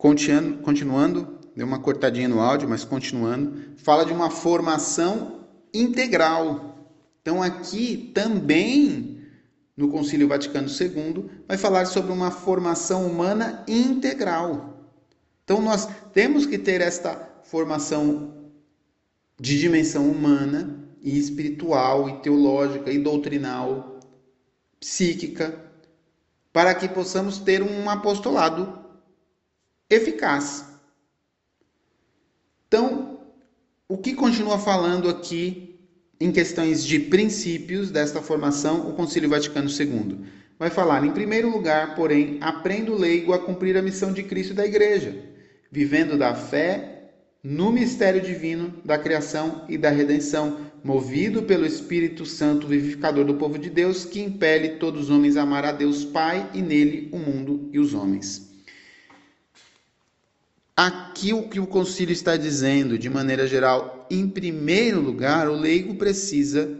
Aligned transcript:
Continuando, 0.00 0.62
continuando, 0.62 1.38
deu 1.54 1.66
uma 1.66 1.78
cortadinha 1.78 2.26
no 2.26 2.40
áudio, 2.40 2.66
mas 2.66 2.84
continuando, 2.84 3.74
fala 3.76 4.02
de 4.02 4.14
uma 4.14 4.30
formação 4.30 5.44
integral. 5.74 6.88
Então 7.20 7.42
aqui 7.42 8.10
também 8.14 9.20
no 9.76 9.90
Concílio 9.90 10.26
Vaticano 10.26 10.68
II 10.68 11.26
vai 11.46 11.58
falar 11.58 11.84
sobre 11.84 12.12
uma 12.12 12.30
formação 12.30 13.06
humana 13.06 13.62
integral. 13.68 14.88
Então 15.44 15.60
nós 15.60 15.86
temos 16.14 16.46
que 16.46 16.56
ter 16.56 16.80
esta 16.80 17.42
formação 17.42 18.32
de 19.38 19.58
dimensão 19.58 20.10
humana 20.10 20.82
e 21.02 21.18
espiritual 21.18 22.08
e 22.08 22.22
teológica 22.22 22.90
e 22.90 22.98
doutrinal, 22.98 24.00
psíquica, 24.80 25.62
para 26.54 26.74
que 26.74 26.88
possamos 26.88 27.38
ter 27.38 27.62
um 27.62 27.90
apostolado 27.90 28.80
eficaz. 29.90 30.64
Então, 32.68 33.18
o 33.88 33.98
que 33.98 34.14
continua 34.14 34.56
falando 34.56 35.08
aqui 35.08 35.76
em 36.20 36.30
questões 36.30 36.84
de 36.84 37.00
princípios 37.00 37.90
desta 37.90 38.22
formação 38.22 38.88
o 38.88 38.92
Concílio 38.92 39.28
Vaticano 39.28 39.68
II? 39.68 40.18
Vai 40.56 40.70
falar, 40.70 41.04
em 41.04 41.10
primeiro 41.10 41.50
lugar, 41.50 41.96
porém, 41.96 42.38
aprenda 42.40 42.92
o 42.92 42.98
leigo 42.98 43.32
a 43.32 43.38
cumprir 43.38 43.76
a 43.76 43.82
missão 43.82 44.12
de 44.12 44.22
Cristo 44.22 44.52
e 44.52 44.56
da 44.56 44.64
Igreja, 44.64 45.24
vivendo 45.72 46.16
da 46.16 46.34
fé 46.34 47.00
no 47.42 47.72
mistério 47.72 48.20
divino 48.20 48.74
da 48.84 48.98
criação 48.98 49.64
e 49.68 49.78
da 49.78 49.88
redenção, 49.90 50.58
movido 50.84 51.42
pelo 51.42 51.64
Espírito 51.64 52.26
Santo 52.26 52.66
vivificador 52.66 53.24
do 53.24 53.34
povo 53.34 53.58
de 53.58 53.70
Deus, 53.70 54.04
que 54.04 54.20
impele 54.20 54.76
todos 54.76 55.04
os 55.04 55.10
homens 55.10 55.36
a 55.36 55.42
amar 55.42 55.64
a 55.64 55.72
Deus 55.72 56.04
Pai 56.04 56.50
e 56.52 56.60
nele 56.60 57.08
o 57.10 57.18
mundo 57.18 57.70
e 57.72 57.78
os 57.78 57.94
homens. 57.94 58.49
Aqui 60.82 61.34
o 61.34 61.46
que 61.46 61.60
o 61.60 61.66
concílio 61.66 62.14
está 62.14 62.38
dizendo, 62.38 62.98
de 62.98 63.10
maneira 63.10 63.46
geral, 63.46 64.06
em 64.10 64.26
primeiro 64.26 64.98
lugar, 64.98 65.46
o 65.46 65.54
leigo 65.54 65.94
precisa 65.96 66.74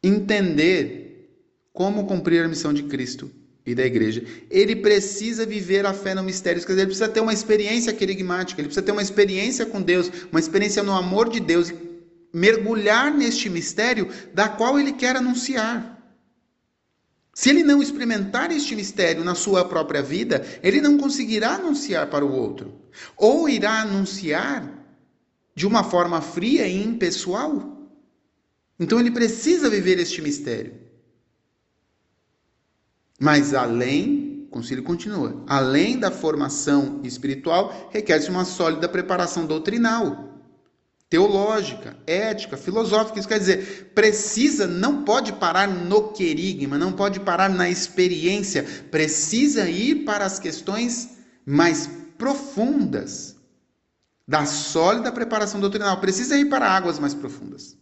entender 0.00 1.28
como 1.72 2.06
cumprir 2.06 2.44
a 2.44 2.46
missão 2.46 2.72
de 2.72 2.84
Cristo 2.84 3.28
e 3.66 3.74
da 3.74 3.84
igreja. 3.84 4.24
Ele 4.48 4.76
precisa 4.76 5.44
viver 5.44 5.84
a 5.84 5.92
fé 5.92 6.14
no 6.14 6.22
mistério, 6.22 6.60
quer 6.60 6.68
dizer, 6.68 6.82
ele 6.82 6.86
precisa 6.86 7.08
ter 7.08 7.18
uma 7.18 7.32
experiência 7.32 7.92
querigmática, 7.92 8.60
ele 8.60 8.68
precisa 8.68 8.86
ter 8.86 8.92
uma 8.92 9.02
experiência 9.02 9.66
com 9.66 9.82
Deus, 9.82 10.08
uma 10.30 10.38
experiência 10.38 10.84
no 10.84 10.92
amor 10.92 11.28
de 11.28 11.40
Deus, 11.40 11.74
mergulhar 12.32 13.12
neste 13.12 13.50
mistério 13.50 14.08
da 14.32 14.48
qual 14.48 14.78
ele 14.78 14.92
quer 14.92 15.16
anunciar. 15.16 15.95
Se 17.36 17.50
ele 17.50 17.62
não 17.62 17.82
experimentar 17.82 18.50
este 18.50 18.74
mistério 18.74 19.22
na 19.22 19.34
sua 19.34 19.62
própria 19.62 20.00
vida, 20.00 20.42
ele 20.62 20.80
não 20.80 20.96
conseguirá 20.96 21.56
anunciar 21.56 22.08
para 22.08 22.24
o 22.24 22.32
outro. 22.32 22.80
Ou 23.14 23.46
irá 23.46 23.82
anunciar 23.82 24.66
de 25.54 25.66
uma 25.66 25.84
forma 25.84 26.22
fria 26.22 26.66
e 26.66 26.82
impessoal. 26.82 27.90
Então 28.80 28.98
ele 28.98 29.10
precisa 29.10 29.68
viver 29.68 29.98
este 29.98 30.22
mistério. 30.22 30.80
Mas 33.20 33.52
além, 33.52 34.46
o 34.46 34.50
concílio 34.50 34.82
continua, 34.82 35.44
além 35.46 35.98
da 35.98 36.10
formação 36.10 37.02
espiritual, 37.04 37.90
requer-se 37.92 38.30
uma 38.30 38.46
sólida 38.46 38.88
preparação 38.88 39.44
doutrinal, 39.44 40.35
teológica, 41.08 41.96
ética, 42.06 42.56
filosófica. 42.56 43.18
Isso 43.18 43.28
quer 43.28 43.38
dizer, 43.38 43.92
precisa, 43.94 44.66
não 44.66 45.04
pode 45.04 45.32
parar 45.32 45.68
no 45.68 46.12
querigma, 46.12 46.78
não 46.78 46.92
pode 46.92 47.20
parar 47.20 47.48
na 47.48 47.68
experiência, 47.68 48.64
precisa 48.90 49.68
ir 49.68 50.04
para 50.04 50.24
as 50.24 50.38
questões 50.38 51.10
mais 51.44 51.88
profundas 52.18 53.36
da 54.26 54.44
sólida 54.44 55.12
preparação 55.12 55.60
doutrinal, 55.60 56.00
precisa 56.00 56.36
ir 56.36 56.46
para 56.46 56.68
águas 56.68 56.98
mais 56.98 57.14
profundas. 57.14 57.76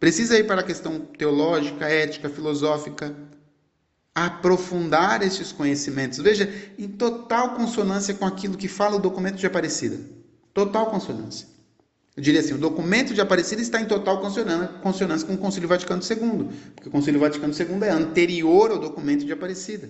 Precisa 0.00 0.38
ir 0.38 0.46
para 0.46 0.62
a 0.62 0.64
questão 0.64 1.00
teológica, 1.00 1.86
ética, 1.86 2.28
filosófica, 2.28 3.14
aprofundar 4.14 5.22
esses 5.22 5.52
conhecimentos. 5.52 6.18
Veja, 6.18 6.52
em 6.78 6.88
total 6.88 7.54
consonância 7.54 8.14
com 8.14 8.26
aquilo 8.26 8.56
que 8.56 8.66
fala 8.66 8.96
o 8.96 9.00
documento 9.00 9.36
de 9.36 9.46
Aparecida. 9.46 10.00
Total 10.52 10.86
consonância. 10.86 11.46
Eu 12.16 12.22
diria 12.22 12.40
assim, 12.40 12.54
o 12.54 12.58
documento 12.58 13.14
de 13.14 13.20
Aparecida 13.20 13.62
está 13.62 13.80
em 13.80 13.86
total 13.86 14.20
consonância 14.20 15.26
com 15.26 15.34
o 15.34 15.38
Concílio 15.38 15.68
Vaticano 15.68 16.02
II, 16.02 16.48
porque 16.74 16.88
o 16.88 16.92
Concílio 16.92 17.18
Vaticano 17.18 17.54
II 17.54 17.84
é 17.88 17.90
anterior 17.90 18.70
ao 18.70 18.78
documento 18.78 19.24
de 19.24 19.32
Aparecida. 19.32 19.88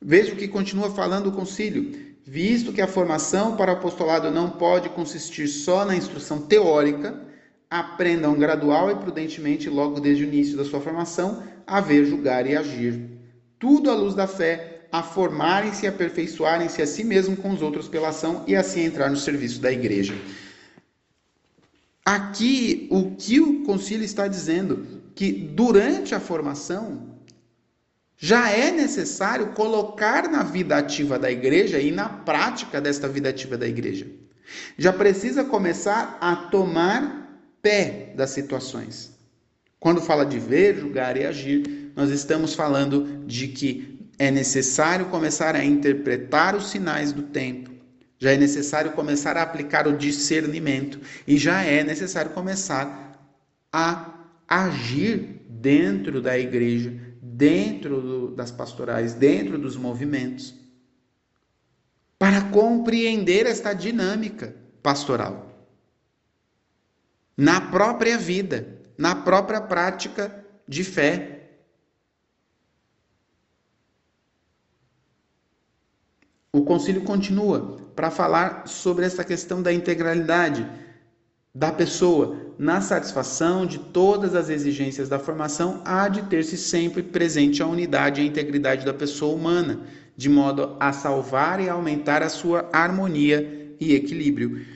Veja 0.00 0.32
o 0.32 0.36
que 0.36 0.48
continua 0.48 0.90
falando 0.90 1.26
o 1.26 1.32
concílio. 1.32 2.10
Visto 2.24 2.72
que 2.72 2.80
a 2.80 2.86
formação 2.86 3.54
para 3.54 3.72
o 3.72 3.76
apostolado 3.76 4.30
não 4.30 4.48
pode 4.48 4.88
consistir 4.90 5.46
só 5.46 5.84
na 5.84 5.94
instrução 5.94 6.40
teórica, 6.40 7.20
aprendam 7.68 8.38
gradual 8.38 8.90
e 8.90 8.96
prudentemente, 8.96 9.68
logo 9.68 10.00
desde 10.00 10.24
o 10.24 10.26
início 10.26 10.56
da 10.56 10.64
sua 10.64 10.80
formação, 10.80 11.42
a 11.66 11.80
ver, 11.80 12.06
julgar 12.06 12.46
e 12.46 12.56
agir. 12.56 13.10
Tudo 13.58 13.90
à 13.90 13.94
luz 13.94 14.14
da 14.14 14.26
fé, 14.26 14.69
a 14.92 15.02
formarem-se 15.02 15.84
e 15.84 15.88
aperfeiçoarem-se 15.88 16.82
a 16.82 16.86
si 16.86 17.04
mesmo 17.04 17.36
com 17.36 17.50
os 17.50 17.62
outros 17.62 17.88
pela 17.88 18.08
ação 18.08 18.44
e 18.46 18.56
assim 18.56 18.84
entrar 18.84 19.08
no 19.10 19.16
serviço 19.16 19.60
da 19.60 19.70
igreja. 19.70 20.14
Aqui, 22.04 22.88
o 22.90 23.12
que 23.12 23.40
o 23.40 23.62
concílio 23.62 24.04
está 24.04 24.26
dizendo? 24.26 25.02
Que 25.14 25.30
durante 25.30 26.14
a 26.14 26.20
formação, 26.20 27.10
já 28.16 28.50
é 28.50 28.70
necessário 28.70 29.52
colocar 29.52 30.28
na 30.28 30.42
vida 30.42 30.76
ativa 30.76 31.18
da 31.18 31.30
igreja 31.30 31.78
e 31.78 31.90
na 31.90 32.08
prática 32.08 32.80
desta 32.80 33.08
vida 33.08 33.28
ativa 33.28 33.56
da 33.56 33.66
igreja. 33.66 34.06
Já 34.76 34.92
precisa 34.92 35.44
começar 35.44 36.18
a 36.20 36.34
tomar 36.34 37.42
pé 37.62 38.12
das 38.16 38.30
situações. 38.30 39.12
Quando 39.78 40.02
fala 40.02 40.26
de 40.26 40.38
ver, 40.38 40.78
julgar 40.78 41.16
e 41.16 41.24
agir, 41.24 41.92
nós 41.96 42.10
estamos 42.10 42.54
falando 42.54 43.24
de 43.26 43.48
que 43.48 43.99
é 44.20 44.30
necessário 44.30 45.06
começar 45.06 45.56
a 45.56 45.64
interpretar 45.64 46.54
os 46.54 46.68
sinais 46.68 47.10
do 47.10 47.22
tempo, 47.22 47.70
já 48.18 48.32
é 48.32 48.36
necessário 48.36 48.92
começar 48.92 49.36
a 49.36 49.42
aplicar 49.42 49.88
o 49.88 49.96
discernimento 49.96 51.00
e 51.26 51.38
já 51.38 51.62
é 51.62 51.82
necessário 51.82 52.32
começar 52.32 53.18
a 53.72 54.12
agir 54.46 55.40
dentro 55.48 56.20
da 56.20 56.38
igreja, 56.38 56.92
dentro 57.22 58.02
do, 58.02 58.36
das 58.36 58.50
pastorais, 58.50 59.14
dentro 59.14 59.56
dos 59.56 59.74
movimentos, 59.74 60.54
para 62.18 62.42
compreender 62.42 63.46
esta 63.46 63.72
dinâmica 63.72 64.54
pastoral 64.82 65.66
na 67.34 67.58
própria 67.58 68.18
vida 68.18 68.80
na 69.00 69.14
própria 69.14 69.62
prática 69.62 70.44
de 70.68 70.84
fé. 70.84 71.49
O 76.52 76.62
concílio 76.62 77.02
continua 77.02 77.78
para 77.94 78.10
falar 78.10 78.66
sobre 78.66 79.04
essa 79.06 79.22
questão 79.22 79.62
da 79.62 79.72
integralidade 79.72 80.66
da 81.54 81.70
pessoa. 81.70 82.54
Na 82.58 82.80
satisfação 82.80 83.64
de 83.64 83.78
todas 83.78 84.34
as 84.34 84.50
exigências 84.50 85.08
da 85.08 85.18
formação, 85.18 85.80
há 85.84 86.08
de 86.08 86.22
ter-se 86.22 86.56
sempre 86.56 87.04
presente 87.04 87.62
a 87.62 87.66
unidade 87.66 88.20
e 88.20 88.24
a 88.24 88.26
integridade 88.26 88.84
da 88.84 88.92
pessoa 88.92 89.34
humana, 89.34 89.80
de 90.16 90.28
modo 90.28 90.76
a 90.80 90.92
salvar 90.92 91.60
e 91.60 91.68
aumentar 91.68 92.20
a 92.20 92.28
sua 92.28 92.68
harmonia 92.72 93.74
e 93.78 93.94
equilíbrio. 93.94 94.66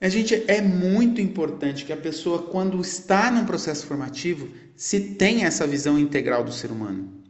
A 0.00 0.08
gente 0.08 0.42
é 0.48 0.60
muito 0.62 1.20
importante 1.20 1.84
que 1.84 1.92
a 1.92 1.96
pessoa, 1.96 2.44
quando 2.44 2.80
está 2.80 3.30
num 3.30 3.44
processo 3.44 3.86
formativo, 3.86 4.48
se 4.74 4.98
tenha 5.14 5.46
essa 5.46 5.66
visão 5.66 5.98
integral 5.98 6.42
do 6.42 6.50
ser 6.50 6.72
humano. 6.72 7.21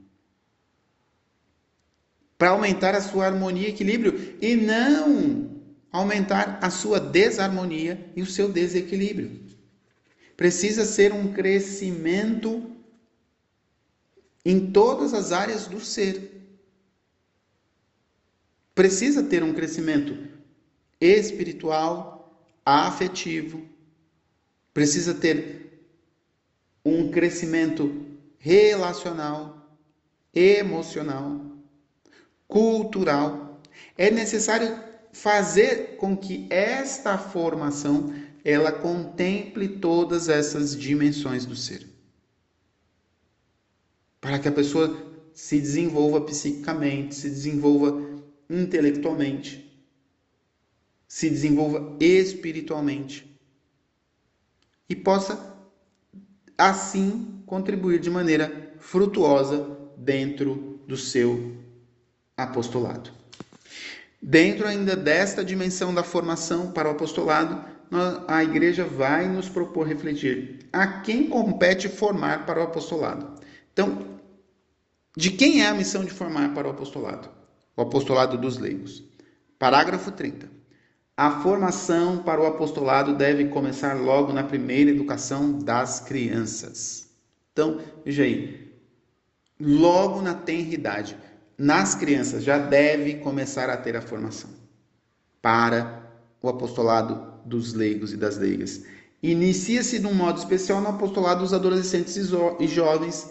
Para 2.43 2.51
aumentar 2.51 2.93
a 2.93 3.01
sua 3.01 3.27
harmonia 3.27 3.69
e 3.69 3.71
equilíbrio 3.71 4.37
e 4.43 4.57
não 4.57 5.63
aumentar 5.93 6.59
a 6.61 6.71
sua 6.71 6.99
desarmonia 6.99 8.11
e 8.17 8.21
o 8.21 8.27
seu 8.27 8.49
desequilíbrio. 8.49 9.41
Precisa 10.37 10.85
ser 10.85 11.13
um 11.13 11.33
crescimento 11.33 12.69
em 14.45 14.73
todas 14.73 15.15
as 15.15 15.31
áreas 15.31 15.69
do 15.69 15.79
ser. 15.79 16.43
Precisa 18.75 19.23
ter 19.23 19.45
um 19.45 19.55
crescimento 19.55 20.19
espiritual, 21.01 22.37
afetivo, 22.67 23.65
precisa 24.75 25.15
ter 25.15 25.81
um 26.85 27.09
crescimento 27.09 28.05
relacional, 28.41 29.65
emocional, 30.35 31.52
cultural. 32.53 33.63
É 33.97 34.11
necessário 34.11 34.79
fazer 35.11 35.97
com 35.97 36.15
que 36.15 36.47
esta 36.51 37.17
formação 37.17 38.13
ela 38.45 38.71
contemple 38.71 39.79
todas 39.79 40.29
essas 40.29 40.77
dimensões 40.77 41.47
do 41.47 41.57
ser. 41.57 41.89
Para 44.21 44.39
que 44.39 44.49
a 44.49 44.53
pessoa 44.53 44.95
se 45.33 45.59
desenvolva 45.59 46.21
psiquicamente, 46.21 47.15
se 47.15 47.31
desenvolva 47.31 48.23
intelectualmente, 48.51 49.83
se 51.09 51.31
desenvolva 51.31 51.97
espiritualmente 52.01 53.35
e 54.91 54.95
possa 54.95 55.57
assim 56.59 57.43
contribuir 57.47 57.99
de 57.99 58.11
maneira 58.11 58.77
frutuosa 58.79 59.79
dentro 59.97 60.83
do 60.87 60.99
seu 60.99 61.62
apostolado. 62.37 63.11
Dentro 64.21 64.67
ainda 64.69 64.95
desta 64.95 65.45
dimensão 65.45 65.93
da 65.93 66.03
formação 66.03 66.71
para 66.71 66.89
o 66.89 66.93
apostolado, 66.93 67.65
a 68.27 68.43
igreja 68.43 68.85
vai 68.85 69.29
nos 69.29 69.49
propor 69.49 69.87
refletir 69.87 70.69
a 70.73 71.01
quem 71.01 71.29
compete 71.29 71.89
formar 71.89 72.47
para 72.47 72.61
o 72.61 72.63
apostolado. 72.63 73.35
Então, 73.73 74.21
de 75.17 75.31
quem 75.31 75.63
é 75.63 75.69
a 75.69 75.75
missão 75.75 76.05
de 76.05 76.11
formar 76.11 76.55
para 76.55 76.69
o 76.69 76.71
apostolado? 76.71 77.29
O 77.77 77.83
apostolado 77.83 78.39
dos 78.39 78.59
leigos. 78.59 79.03
Parágrafo 79.59 80.11
30. 80.11 80.49
A 81.17 81.43
formação 81.43 82.23
para 82.23 82.41
o 82.41 82.47
apostolado 82.47 83.15
deve 83.15 83.47
começar 83.49 83.95
logo 83.95 84.33
na 84.33 84.43
primeira 84.43 84.91
educação 84.91 85.59
das 85.59 86.01
crianças. 86.01 87.11
Então, 87.53 87.81
veja 88.05 88.23
aí, 88.23 88.73
logo 89.61 90.23
na 90.23 90.33
tenridade, 90.33 91.17
nas 91.63 91.95
crianças 91.95 92.43
já 92.43 92.59
deve 92.59 93.15
começar 93.19 93.71
a 93.71 93.77
ter 93.77 93.97
a 93.97 94.03
formação 94.03 94.51
para 95.41 96.11
o 96.43 96.49
apostolado 96.49 97.41
dos 97.47 97.73
leigos 97.73 98.13
e 98.13 98.17
das 98.17 98.37
leigas. 98.37 98.83
Inicia-se 99.23 100.01
de 100.01 100.07
um 100.09 100.13
modo 100.13 100.41
especial 100.41 100.81
no 100.81 100.89
apostolado 100.89 101.43
dos 101.43 101.55
adolescentes 101.55 102.17
e 102.59 102.67
jovens 102.67 103.31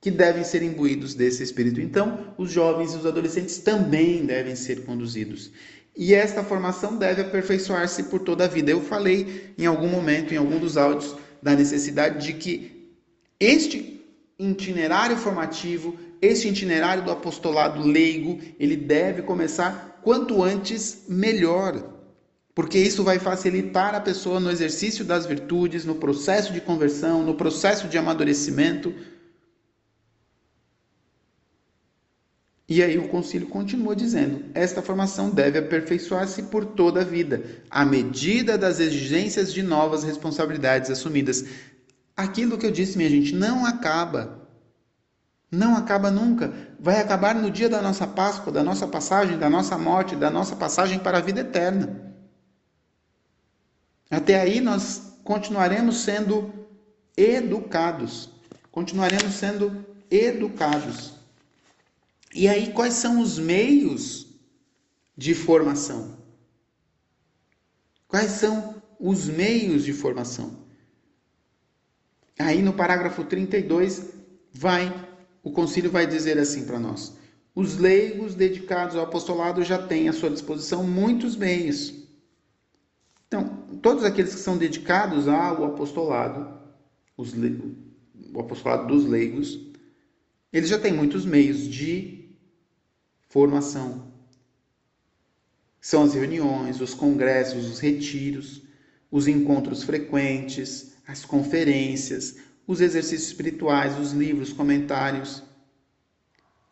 que 0.00 0.10
devem 0.10 0.44
ser 0.44 0.62
imbuídos 0.62 1.12
desse 1.12 1.42
espírito. 1.42 1.78
Então, 1.78 2.34
os 2.38 2.50
jovens 2.50 2.94
e 2.94 2.96
os 2.96 3.04
adolescentes 3.04 3.58
também 3.58 4.24
devem 4.24 4.56
ser 4.56 4.86
conduzidos. 4.86 5.50
E 5.94 6.14
esta 6.14 6.42
formação 6.42 6.96
deve 6.96 7.20
aperfeiçoar-se 7.20 8.04
por 8.04 8.20
toda 8.20 8.46
a 8.46 8.48
vida. 8.48 8.70
Eu 8.70 8.80
falei 8.80 9.52
em 9.58 9.66
algum 9.66 9.88
momento, 9.88 10.32
em 10.32 10.38
algum 10.38 10.58
dos 10.58 10.78
áudios, 10.78 11.14
da 11.42 11.54
necessidade 11.54 12.24
de 12.24 12.32
que 12.32 12.94
este 13.38 13.95
itinerário 14.38 15.16
formativo, 15.16 15.96
este 16.20 16.48
itinerário 16.48 17.04
do 17.04 17.10
apostolado 17.10 17.82
leigo, 17.82 18.40
ele 18.58 18.76
deve 18.76 19.22
começar 19.22 20.00
quanto 20.02 20.42
antes 20.42 21.04
melhor 21.08 21.96
porque 22.56 22.78
isso 22.78 23.04
vai 23.04 23.18
facilitar 23.18 23.94
a 23.94 24.00
pessoa 24.00 24.40
no 24.40 24.50
exercício 24.50 25.04
das 25.04 25.26
virtudes, 25.26 25.84
no 25.84 25.96
processo 25.96 26.54
de 26.54 26.60
conversão, 26.62 27.22
no 27.22 27.34
processo 27.34 27.86
de 27.86 27.98
amadurecimento. 27.98 28.94
E 32.66 32.82
aí 32.82 32.96
o 32.96 33.08
concílio 33.08 33.46
continua 33.46 33.94
dizendo: 33.94 34.42
esta 34.54 34.80
formação 34.80 35.28
deve 35.28 35.58
aperfeiçoar-se 35.58 36.44
por 36.44 36.64
toda 36.64 37.02
a 37.02 37.04
vida, 37.04 37.42
à 37.68 37.84
medida 37.84 38.56
das 38.56 38.80
exigências 38.80 39.52
de 39.52 39.62
novas 39.62 40.02
responsabilidades 40.02 40.90
assumidas. 40.90 41.44
Aquilo 42.16 42.56
que 42.56 42.64
eu 42.64 42.70
disse, 42.70 42.96
minha 42.96 43.10
gente, 43.10 43.34
não 43.34 43.66
acaba. 43.66 44.48
Não 45.50 45.76
acaba 45.76 46.10
nunca. 46.10 46.52
Vai 46.80 47.00
acabar 47.00 47.34
no 47.34 47.50
dia 47.50 47.68
da 47.68 47.82
nossa 47.82 48.06
Páscoa, 48.06 48.52
da 48.52 48.64
nossa 48.64 48.88
passagem, 48.88 49.38
da 49.38 49.50
nossa 49.50 49.76
morte, 49.76 50.16
da 50.16 50.30
nossa 50.30 50.56
passagem 50.56 50.98
para 50.98 51.18
a 51.18 51.20
vida 51.20 51.40
eterna. 51.40 52.14
Até 54.10 54.40
aí 54.40 54.60
nós 54.60 55.18
continuaremos 55.22 55.98
sendo 55.98 56.52
educados. 57.16 58.30
Continuaremos 58.72 59.34
sendo 59.34 59.84
educados. 60.10 61.14
E 62.34 62.48
aí, 62.48 62.72
quais 62.72 62.94
são 62.94 63.20
os 63.20 63.38
meios 63.38 64.26
de 65.16 65.34
formação? 65.34 66.16
Quais 68.08 68.32
são 68.32 68.82
os 68.98 69.26
meios 69.26 69.84
de 69.84 69.92
formação? 69.92 70.65
Aí 72.38 72.62
no 72.62 72.72
parágrafo 72.72 73.24
32 73.24 74.14
vai 74.52 74.92
o 75.42 75.50
concílio 75.52 75.90
vai 75.90 76.06
dizer 76.06 76.38
assim 76.38 76.64
para 76.64 76.78
nós: 76.78 77.16
os 77.54 77.76
leigos 77.78 78.34
dedicados 78.34 78.96
ao 78.96 79.04
apostolado 79.04 79.62
já 79.62 79.78
têm 79.78 80.08
à 80.08 80.12
sua 80.12 80.30
disposição 80.30 80.84
muitos 80.84 81.36
meios 81.36 82.06
então, 83.26 83.66
todos 83.82 84.04
aqueles 84.04 84.34
que 84.34 84.40
são 84.40 84.56
dedicados 84.56 85.26
ao 85.26 85.64
apostolado, 85.64 86.58
os, 87.16 87.34
o 88.32 88.40
apostolado 88.40 88.86
dos 88.86 89.04
leigos, 89.04 89.58
eles 90.52 90.68
já 90.68 90.78
têm 90.78 90.92
muitos 90.92 91.24
meios 91.24 91.68
de 91.68 92.30
formação. 93.28 94.12
São 95.80 96.04
as 96.04 96.14
reuniões, 96.14 96.80
os 96.80 96.94
congressos, 96.94 97.66
os 97.66 97.80
retiros, 97.80 98.62
os 99.10 99.26
encontros 99.26 99.82
frequentes, 99.82 100.95
as 101.06 101.24
conferências, 101.24 102.36
os 102.66 102.80
exercícios 102.80 103.28
espirituais, 103.28 103.98
os 103.98 104.12
livros, 104.12 104.52
comentários, 104.52 105.42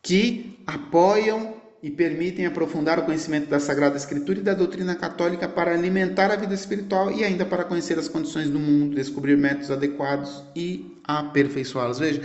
que 0.03 0.59
apoiam 0.67 1.55
e 1.83 1.91
permitem 1.91 2.47
aprofundar 2.47 2.99
o 2.99 3.05
conhecimento 3.05 3.49
da 3.49 3.61
Sagrada 3.61 3.97
Escritura 3.97 4.39
e 4.39 4.43
da 4.43 4.55
doutrina 4.55 4.95
católica 4.95 5.47
para 5.47 5.73
alimentar 5.73 6.31
a 6.31 6.37
vida 6.37 6.55
espiritual 6.55 7.13
e 7.13 7.23
ainda 7.23 7.45
para 7.45 7.65
conhecer 7.65 7.99
as 7.99 8.09
condições 8.09 8.49
do 8.49 8.59
mundo, 8.59 8.97
descobrir 8.97 9.37
métodos 9.37 9.71
adequados 9.71 10.43
e 10.57 10.99
aperfeiçoá-los. 11.05 11.99
Veja, 11.99 12.23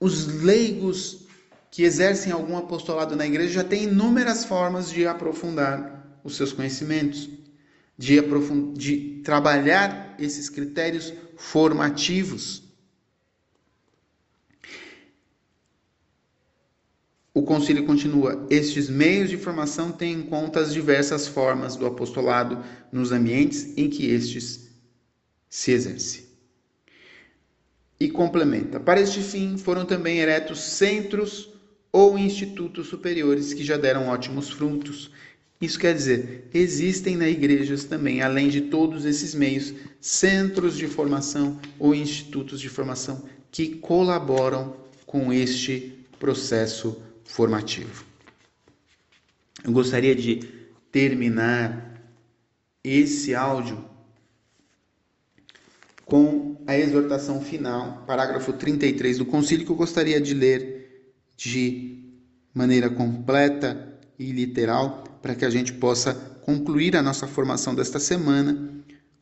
os 0.00 0.26
leigos 0.42 1.26
que 1.70 1.82
exercem 1.82 2.32
algum 2.32 2.56
apostolado 2.56 3.14
na 3.14 3.26
igreja 3.26 3.54
já 3.54 3.64
têm 3.64 3.84
inúmeras 3.84 4.44
formas 4.44 4.90
de 4.90 5.06
aprofundar 5.06 6.18
os 6.24 6.34
seus 6.34 6.52
conhecimentos, 6.52 7.28
de, 7.96 8.18
de 8.74 9.20
trabalhar 9.22 10.07
esses 10.18 10.48
critérios 10.48 11.12
formativos 11.36 12.68
O 17.38 17.42
concílio 17.42 17.84
continua: 17.86 18.44
estes 18.50 18.90
meios 18.90 19.30
de 19.30 19.36
formação 19.36 19.92
têm 19.92 20.12
em 20.14 20.22
conta 20.22 20.58
as 20.58 20.72
diversas 20.72 21.28
formas 21.28 21.76
do 21.76 21.86
apostolado 21.86 22.64
nos 22.90 23.12
ambientes 23.12 23.78
em 23.78 23.88
que 23.88 24.10
estes 24.10 24.68
se 25.48 25.70
exerce. 25.70 26.30
E 28.00 28.10
complementa: 28.10 28.80
para 28.80 29.00
este 29.00 29.20
fim 29.20 29.56
foram 29.56 29.84
também 29.84 30.18
eretos 30.18 30.58
centros 30.58 31.48
ou 31.92 32.18
institutos 32.18 32.88
superiores 32.88 33.54
que 33.54 33.62
já 33.62 33.76
deram 33.76 34.08
ótimos 34.08 34.50
frutos. 34.50 35.12
Isso 35.60 35.78
quer 35.78 35.94
dizer, 35.94 36.48
existem 36.54 37.16
na 37.16 37.28
igrejas 37.28 37.84
também, 37.84 38.22
além 38.22 38.48
de 38.48 38.62
todos 38.62 39.04
esses 39.04 39.34
meios, 39.34 39.74
centros 40.00 40.76
de 40.76 40.86
formação 40.86 41.60
ou 41.78 41.94
institutos 41.94 42.60
de 42.60 42.68
formação 42.68 43.24
que 43.50 43.76
colaboram 43.76 44.76
com 45.04 45.32
este 45.32 45.98
processo 46.18 47.02
formativo. 47.24 48.04
Eu 49.64 49.72
gostaria 49.72 50.14
de 50.14 50.40
terminar 50.92 52.00
esse 52.84 53.34
áudio 53.34 53.84
com 56.04 56.56
a 56.66 56.78
exortação 56.78 57.42
final, 57.42 58.04
parágrafo 58.06 58.52
33 58.52 59.18
do 59.18 59.26
concílio, 59.26 59.66
que 59.66 59.72
eu 59.72 59.76
gostaria 59.76 60.20
de 60.20 60.34
ler 60.34 61.14
de 61.36 62.02
maneira 62.54 62.88
completa 62.88 63.98
e 64.18 64.32
literal, 64.32 65.04
para 65.20 65.34
que 65.34 65.44
a 65.44 65.50
gente 65.50 65.72
possa 65.72 66.14
concluir 66.14 66.96
a 66.96 67.02
nossa 67.02 67.26
formação 67.26 67.74
desta 67.74 67.98
semana, 67.98 68.70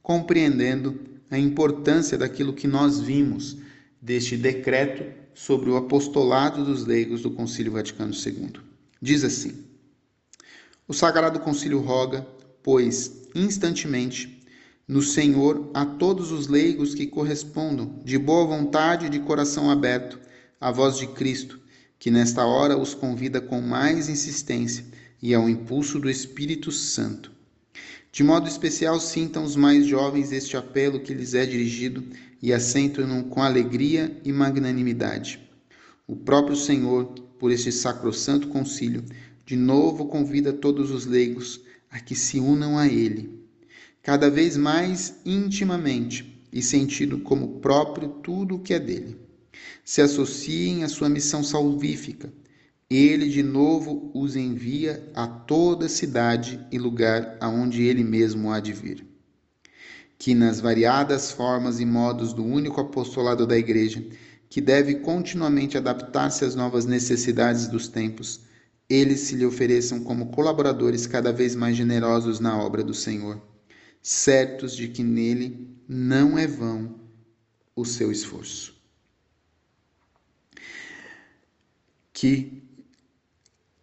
compreendendo 0.03 1.01
a 1.31 1.39
importância 1.39 2.17
daquilo 2.17 2.53
que 2.53 2.69
nós 2.69 3.01
vimos 3.01 3.57
deste 4.01 4.37
decreto 4.37 5.05
sobre 5.35 5.69
o 5.71 5.77
apostolado 5.77 6.65
dos 6.65 6.87
leigos 6.87 7.23
do 7.23 7.31
Concílio 7.31 7.73
Vaticano 7.73 8.13
II. 8.15 8.53
Diz 9.01 9.25
assim: 9.25 9.65
O 10.87 10.95
Sagrado 10.95 11.41
Concílio 11.41 11.81
roga, 11.81 12.27
pois, 12.63 13.29
instantemente, 13.35 14.43
no 14.87 15.03
Senhor 15.03 15.71
a 15.75 15.85
todos 15.85 16.31
os 16.31 16.47
leigos 16.47 16.95
que 16.95 17.07
correspondam, 17.07 18.01
de 18.05 18.17
boa 18.17 18.47
vontade 18.47 19.07
e 19.07 19.11
de 19.11 19.19
coração 19.19 19.71
aberto, 19.71 20.21
à 20.61 20.71
voz 20.71 20.97
de 20.97 21.09
Cristo, 21.09 21.59
que 21.99 22.11
nesta 22.11 22.45
hora 22.47 22.79
os 22.79 22.95
convida 22.95 23.41
com 23.41 23.61
mais 23.61 24.09
insistência 24.09 24.85
e 25.23 25.35
ao 25.35 25.49
impulso 25.49 25.99
do 25.99 26.11
Espírito 26.11 26.71
Santo. 26.71 27.33
De 28.13 28.23
modo 28.25 28.49
especial, 28.49 28.99
sintam 28.99 29.45
os 29.45 29.57
mais 29.57 29.87
jovens 29.87 30.33
este 30.33 30.57
apelo 30.57 31.01
que 31.01 31.13
lhes 31.13 31.35
é 31.35 31.45
dirigido 31.45 32.03
e 32.43 32.53
assentam-no 32.53 33.25
com 33.25 33.43
alegria 33.43 34.19
e 34.25 34.33
magnanimidade. 34.33 35.41
O 36.07 36.17
próprio 36.17 36.57
Senhor, 36.57 37.07
por 37.39 37.51
este 37.51 37.71
sacrossanto 37.73 38.49
concílio, 38.49 39.05
de 39.45 39.57
novo 39.57 40.07
convida 40.07 40.53
todos 40.53 40.91
os 40.91 41.07
leigos 41.07 41.61
a 41.91 42.01
que 42.01 42.15
se 42.15 42.41
unam 42.41 42.79
a 42.79 42.87
ele, 42.87 43.39
cada 44.03 44.31
vez 44.31 44.57
mais 44.57 45.17
intimamente 45.25 46.43
e 46.53 46.63
sentindo 46.63 47.19
como 47.19 47.61
próprio 47.61 48.09
tudo 48.09 48.57
o 48.57 48.61
que 48.61 48.73
é 48.73 48.79
dele. 48.79 49.17
Se 49.85 50.01
associem 50.01 50.85
à 50.85 50.89
sua 50.89 51.09
missão 51.09 51.45
salvífica. 51.45 52.33
Ele 52.89 53.29
de 53.29 53.43
novo 53.43 54.13
os 54.15 54.37
envia 54.37 55.11
a 55.13 55.27
toda 55.27 55.89
cidade 55.89 56.65
e 56.71 56.79
lugar 56.79 57.37
aonde 57.41 57.83
ele 57.83 58.05
mesmo 58.05 58.53
há 58.53 58.61
de 58.61 58.73
vir. 58.73 59.05
Que 60.17 60.35
nas 60.35 60.61
variadas 60.61 61.33
formas 61.33 61.81
e 61.81 61.85
modos 61.85 62.33
do 62.33 62.45
único 62.45 62.81
apostolado 62.81 63.45
da 63.45 63.59
Igreja, 63.59 64.07
que 64.49 64.61
deve 64.61 64.97
continuamente 64.97 65.77
adaptar-se 65.77 66.45
às 66.45 66.55
novas 66.55 66.87
necessidades 66.87 67.67
dos 67.67 67.89
tempos, 67.89 68.43
eles 68.89 69.21
se 69.21 69.35
lhe 69.35 69.45
ofereçam 69.45 70.05
como 70.05 70.31
colaboradores 70.31 71.09
cada 71.09 71.33
vez 71.33 71.57
mais 71.57 71.77
generosos 71.77 72.39
na 72.39 72.57
obra 72.57 72.85
do 72.85 72.95
Senhor, 72.95 73.43
certos 74.01 74.77
de 74.77 74.87
que 74.87 75.03
nele 75.03 75.77
não 75.89 76.39
é 76.39 76.47
vão 76.47 77.01
o 77.75 77.85
seu 77.85 78.13
esforço. 78.13 78.77
Que 82.13 82.66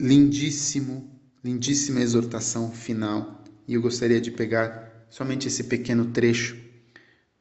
lindíssimo, 0.03 1.09
lindíssima 1.41 2.01
exortação 2.01 2.69
final, 2.73 3.41
e 3.65 3.75
eu 3.75 3.81
gostaria 3.81 4.19
de 4.19 4.31
pegar 4.31 5.07
somente 5.09 5.47
esse 5.47 5.63
pequeno 5.63 6.11
trecho 6.11 6.61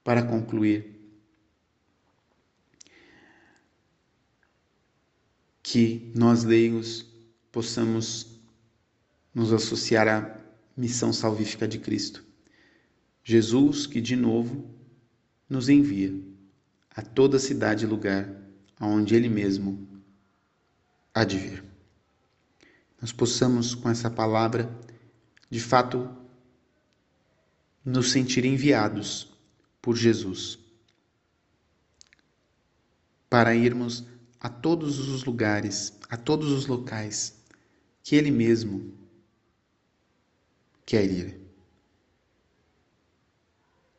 para 0.05 0.23
concluir. 0.23 0.97
Que 5.61 6.13
nós 6.15 6.45
leigos 6.45 7.05
possamos 7.51 8.41
nos 9.35 9.53
associar 9.53 10.07
à 10.07 10.41
missão 10.77 11.13
salvífica 11.13 11.67
de 11.67 11.81
Cristo. 11.81 12.25
Jesus, 13.25 13.89
que 13.89 14.01
de 14.01 14.15
novo 14.15 14.73
nos 15.49 15.69
envia 15.69 16.15
a 16.95 17.03
toda 17.03 17.41
cidade 17.41 17.85
e 17.85 17.89
lugar 17.89 18.33
aonde 18.79 19.17
Ele 19.17 19.29
mesmo 19.29 20.01
há 21.13 21.25
de 21.25 21.39
vir. 21.39 21.72
Nós 23.03 23.11
possamos, 23.11 23.75
com 23.75 23.91
essa 23.91 24.09
palavra, 24.09 24.73
de 25.51 25.59
fato, 25.59 26.09
nos 27.85 28.13
sentir 28.13 28.45
enviados 28.45 29.29
por 29.83 29.97
Jesus 29.97 30.57
para 33.29 33.57
irmos 33.57 34.05
a 34.39 34.49
todos 34.49 35.01
os 35.01 35.25
lugares, 35.25 35.99
a 36.09 36.17
todos 36.17 36.53
os 36.53 36.69
locais 36.69 37.43
que 38.05 38.15
Ele 38.15 38.31
mesmo 38.31 38.95
quer 40.87 41.11
ir. 41.11 41.41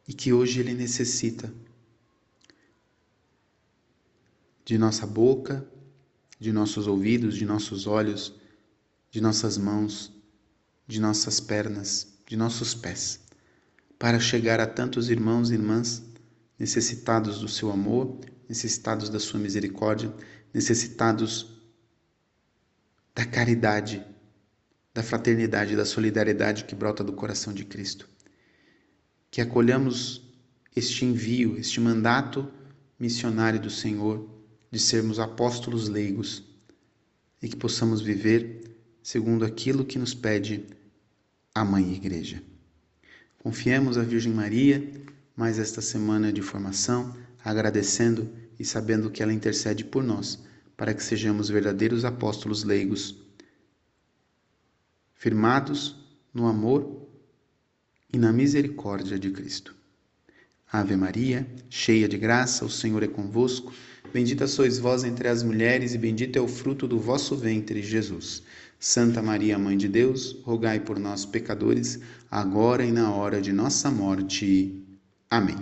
E 0.08 0.14
que 0.14 0.32
hoje 0.32 0.62
Ele 0.62 0.74
necessita 0.74 1.54
de 4.64 4.78
nossa 4.78 5.06
boca, 5.06 5.68
de 6.40 6.54
nossos 6.54 6.88
ouvidos, 6.88 7.36
de 7.36 7.46
nossos 7.46 7.86
olhos, 7.86 8.42
de 9.14 9.22
nossas 9.22 9.60
mãos, 9.60 10.12
de 10.88 11.00
nossas 11.00 11.40
pernas, 11.40 12.18
de 12.26 12.36
nossos 12.36 12.74
pés, 12.74 13.20
para 14.00 14.20
chegar 14.20 14.60
a 14.60 14.66
tantos 14.66 15.08
irmãos 15.08 15.52
e 15.52 15.54
irmãs 15.54 16.02
necessitados 16.58 17.40
do 17.40 17.48
seu 17.48 17.72
amor, 17.72 18.20
necessitados 18.50 19.10
da 19.12 19.20
sua 19.20 19.40
misericórdia, 19.40 20.12
necessitados 20.52 21.62
da 23.14 23.24
caridade, 23.24 24.04
da 24.92 25.04
fraternidade, 25.04 25.76
da 25.76 25.86
solidariedade 25.86 26.64
que 26.64 26.74
brota 26.74 27.04
do 27.04 27.14
coração 27.14 27.54
de 27.54 27.66
Cristo. 27.66 28.10
Que 29.30 29.42
acolhamos 29.42 30.28
este 30.76 31.06
envio, 31.06 31.56
este 31.60 31.80
mandato 31.80 32.52
missionário 32.98 33.60
do 33.60 33.70
Senhor 33.70 34.28
de 34.72 34.80
sermos 34.80 35.20
apóstolos 35.20 35.88
leigos 35.88 36.44
e 37.44 37.48
que 37.48 37.56
possamos 37.56 38.02
viver 38.02 38.73
segundo 39.04 39.44
aquilo 39.44 39.84
que 39.86 40.00
nos 40.00 40.14
pede 40.14 40.66
a 41.54 41.64
Mãe 41.66 41.94
Igreja. 41.94 42.42
Confiemos 43.38 43.98
a 43.98 44.04
Virgem 44.04 44.34
Maria 44.34 44.90
mais 45.36 45.60
esta 45.60 45.82
semana 45.82 46.32
de 46.32 46.42
formação, 46.42 47.14
agradecendo 47.44 48.30
e 48.58 48.64
sabendo 48.64 49.12
que 49.12 49.22
ela 49.22 49.34
intercede 49.34 49.84
por 49.84 50.02
nós 50.02 50.40
para 50.78 50.94
que 50.94 51.04
sejamos 51.04 51.50
verdadeiros 51.50 52.06
apóstolos 52.06 52.64
leigos, 52.64 53.16
firmados 55.14 55.96
no 56.34 56.48
amor 56.48 57.08
e 58.12 58.18
na 58.18 58.32
misericórdia 58.32 59.20
de 59.20 59.30
Cristo. 59.32 59.76
Ave 60.72 60.96
Maria, 60.96 61.48
cheia 61.70 62.08
de 62.08 62.18
graça, 62.18 62.66
o 62.66 62.70
Senhor 62.70 63.04
é 63.04 63.08
convosco. 63.08 63.72
Bendita 64.12 64.48
sois 64.48 64.80
vós 64.80 65.04
entre 65.04 65.28
as 65.28 65.44
mulheres, 65.44 65.94
e 65.94 65.98
bendito 65.98 66.38
é 66.38 66.42
o 66.42 66.48
fruto 66.48 66.88
do 66.88 67.00
vosso 67.00 67.36
ventre, 67.36 67.82
Jesus. 67.84 68.42
Santa 68.86 69.22
Maria, 69.22 69.58
Mãe 69.58 69.78
de 69.78 69.88
Deus, 69.88 70.36
rogai 70.44 70.78
por 70.78 71.00
nós, 71.00 71.24
pecadores, 71.24 72.02
agora 72.30 72.84
e 72.84 72.92
na 72.92 73.14
hora 73.14 73.40
de 73.40 73.54
nossa 73.54 73.90
morte. 73.90 74.84
Amém. 75.30 75.56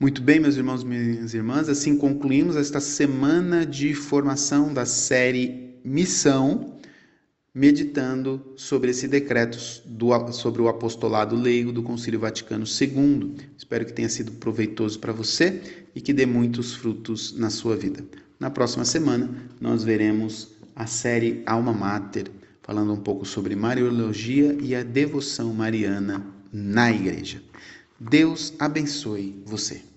Muito 0.00 0.20
bem, 0.20 0.40
meus 0.40 0.56
irmãos 0.56 0.82
e 0.82 0.84
minhas 0.84 1.32
irmãs, 1.32 1.68
assim 1.68 1.96
concluímos 1.96 2.56
esta 2.56 2.80
semana 2.80 3.64
de 3.64 3.94
formação 3.94 4.74
da 4.74 4.84
série 4.84 5.78
Missão, 5.84 6.76
meditando 7.54 8.52
sobre 8.56 8.90
esse 8.90 9.06
decreto 9.06 9.56
do, 9.84 10.32
sobre 10.32 10.60
o 10.60 10.66
apostolado 10.66 11.36
leigo 11.36 11.70
do 11.70 11.84
Concílio 11.84 12.18
Vaticano 12.18 12.64
II. 12.64 13.36
Espero 13.56 13.86
que 13.86 13.92
tenha 13.92 14.08
sido 14.08 14.32
proveitoso 14.32 14.98
para 14.98 15.12
você 15.12 15.86
e 15.94 16.00
que 16.00 16.12
dê 16.12 16.26
muitos 16.26 16.74
frutos 16.74 17.38
na 17.38 17.48
sua 17.48 17.76
vida. 17.76 18.04
Na 18.40 18.50
próxima 18.50 18.84
semana, 18.84 19.30
nós 19.60 19.84
veremos 19.84 20.52
a 20.74 20.86
série 20.86 21.42
Alma 21.46 21.72
Mater, 21.72 22.30
falando 22.62 22.92
um 22.92 23.00
pouco 23.00 23.24
sobre 23.24 23.54
Mariologia 23.56 24.56
e 24.60 24.74
a 24.74 24.82
devoção 24.82 25.52
mariana 25.52 26.24
na 26.52 26.90
igreja. 26.90 27.42
Deus 27.98 28.54
abençoe 28.58 29.42
você. 29.44 29.91